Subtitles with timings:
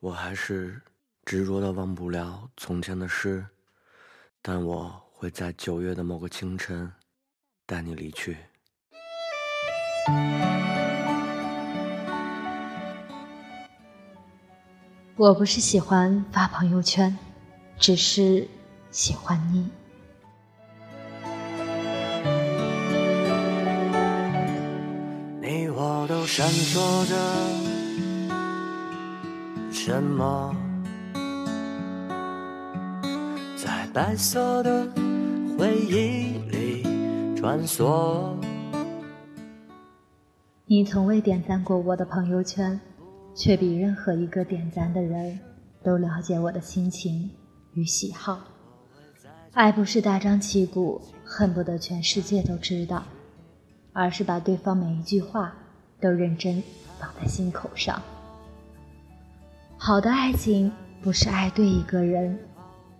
[0.00, 0.80] 我还是
[1.24, 3.44] 执着的忘不了从前的事，
[4.40, 6.92] 但我会在九月的某个清晨
[7.66, 8.36] 带你离去。
[15.16, 17.18] 我不是喜欢发朋友圈，
[17.76, 18.46] 只是
[18.92, 19.68] 喜欢你。
[25.42, 27.77] 你我都闪烁着。
[29.88, 30.54] 什么？
[33.56, 34.86] 在白色的
[35.56, 36.82] 回忆里
[37.34, 38.36] 穿梭。
[40.66, 42.78] 你从未点赞过我的朋友圈，
[43.34, 45.40] 却比任何一个点赞的人
[45.82, 47.30] 都了解我的心情
[47.72, 48.40] 与喜好。
[49.54, 53.04] 爱不是大张旗鼓，恨不得全世界都知道，
[53.94, 55.54] 而是把对方每一句话
[55.98, 56.62] 都认真
[57.00, 57.98] 放在心口上。
[59.88, 60.70] 好的爱情
[61.00, 62.38] 不是爱对一个人，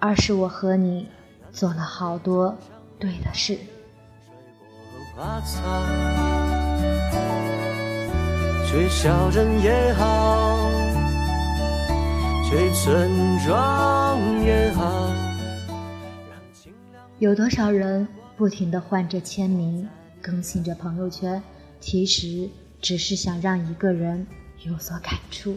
[0.00, 1.06] 而是我和你
[1.52, 2.58] 做了好多
[2.98, 3.56] 对的事。
[8.66, 10.58] 去小镇也好，
[12.50, 13.08] 去村
[13.46, 15.08] 庄也好。
[17.20, 19.88] 有多少人不停的换着签名，
[20.20, 21.40] 更新着朋友圈，
[21.78, 24.26] 其实只是想让一个人
[24.64, 25.54] 有所感触。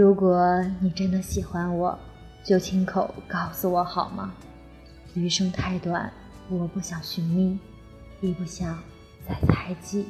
[0.00, 1.98] 如果你真的喜欢我，
[2.42, 4.32] 就亲口告诉我好吗？
[5.12, 6.10] 余生太短，
[6.48, 7.58] 我不想寻觅，
[8.22, 8.78] 亦不想
[9.28, 10.06] 再猜忌。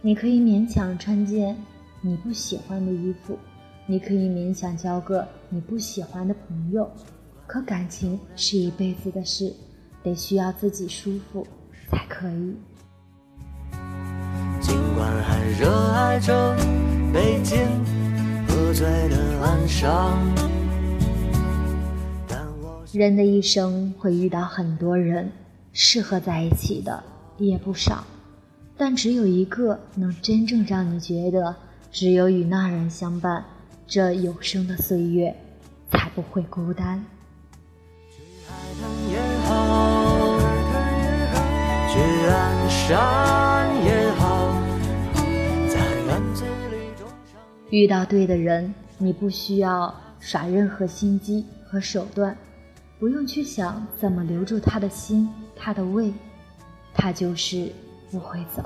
[0.00, 1.56] 你可以勉强穿件
[2.00, 3.38] 你不喜欢的衣服，
[3.86, 6.90] 你可以勉强交个你不喜欢的朋友，
[7.46, 9.54] 可感情是一辈子的事，
[10.02, 11.46] 得需要自己舒服
[11.88, 12.56] 才可以。
[14.60, 16.97] 尽管还热爱着。
[17.12, 17.58] 北京
[18.46, 20.18] 喝醉的晚上。
[22.92, 25.30] 人的一生会遇到很多人，
[25.72, 27.02] 适合在一起的
[27.36, 28.04] 也不少，
[28.76, 31.54] 但只有一个能真正让你觉得，
[31.92, 33.44] 只有与那人相伴，
[33.86, 35.34] 这有生的岁月
[35.90, 37.04] 才不会孤单。
[38.10, 40.38] 去海滩也好。
[41.90, 41.98] 去
[42.28, 43.97] 岸上也
[47.70, 52.34] 遇到对的人，你不需要耍任何心机和手段，
[52.98, 56.10] 不用去想怎么留住他的心、他的胃，
[56.94, 57.70] 他就是
[58.10, 58.64] 不会走。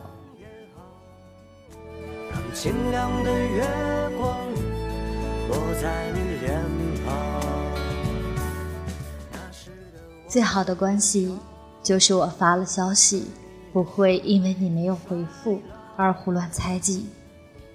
[10.28, 11.36] 最好的关系，
[11.82, 13.26] 就是我发了消息，
[13.72, 15.60] 不会因为你没有回复
[15.96, 17.04] 而胡乱猜忌。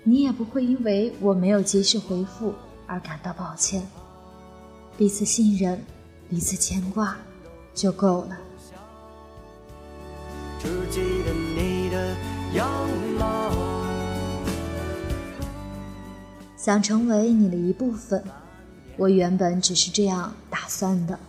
[0.09, 2.53] 你也不会因为我没有及时回复
[2.85, 3.85] 而感到抱歉。
[4.97, 5.84] 彼此信任，
[6.29, 7.18] 彼此牵挂，
[7.73, 8.38] 就够了。
[16.56, 18.24] 想成为你的一部分，
[18.95, 21.19] 我原本只是这样打算的，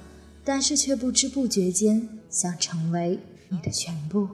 [0.44, 3.18] 但是却不知不觉间想成为
[3.48, 4.28] 你的全部。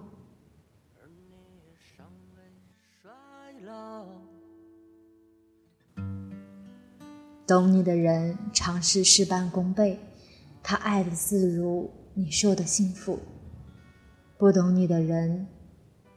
[7.46, 9.98] 懂你的人常是事半功倍，
[10.62, 13.18] 他爱的自如，你受的幸福；
[14.38, 15.46] 不懂你的人，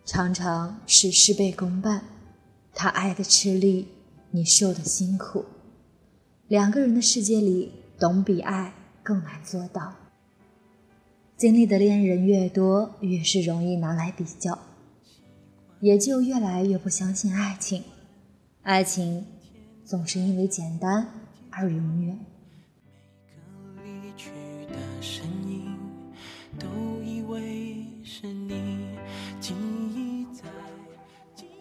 [0.05, 2.01] 常常是事倍功半，
[2.73, 3.89] 他爱的吃力，
[4.31, 5.43] 你受的辛苦。
[6.47, 8.73] 两个人的世界里，懂比爱
[9.03, 9.95] 更难做到。
[11.35, 14.57] 经历的恋人越多，越是容易拿来比较，
[15.81, 17.83] 也就越来越不相信爱情。
[18.61, 19.25] 爱情。
[19.88, 21.08] 总是因为简单
[21.50, 22.20] 而永远。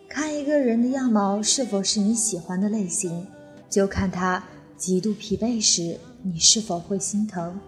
[0.09, 3.29] 看一个人的样貌是否是你喜欢的类型，
[3.71, 4.43] 就看他
[4.77, 7.61] 极度疲惫时，你是否会心疼。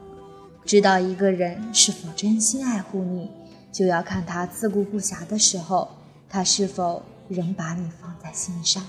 [0.65, 3.31] 知道一个人是否真心爱护你，
[3.71, 5.89] 就要看他自顾不暇的时候，
[6.29, 8.85] 他是否仍把你放在心上。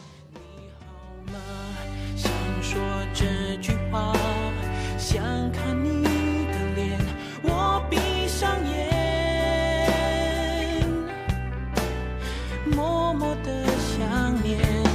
[1.25, 1.58] 你好吗
[2.71, 2.79] 说
[3.15, 3.25] 这
[3.59, 4.13] 句话
[4.95, 6.03] 想看你
[6.53, 6.99] 的脸
[7.41, 8.77] 我闭上眼
[12.71, 14.88] 默默的想念。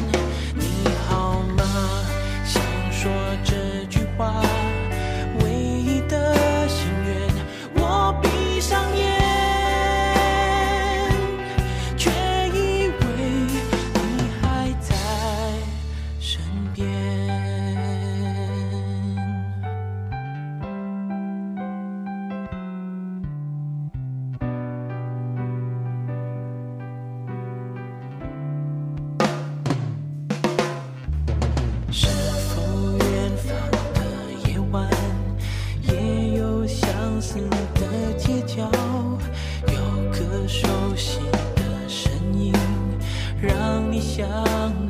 [43.95, 44.27] 你想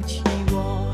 [0.06, 0.93] 起我。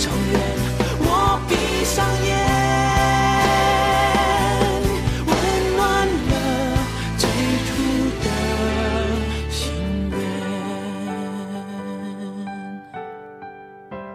[0.00, 0.69] 长远